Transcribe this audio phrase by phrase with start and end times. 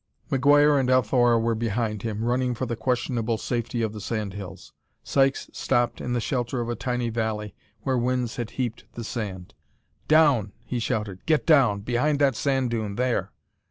[0.31, 4.73] McGuire and Althora were behind him, running for the questionable safety of the sand hills.
[5.03, 9.53] Sykes stopped in the shelter of a tiny valley where winds had heaped the sand.
[10.07, 11.23] "Down!" he shouted.
[11.27, 13.31] "Get down behind that sand dune, there!"